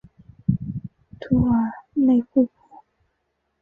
[1.19, 2.51] 图尔内库普。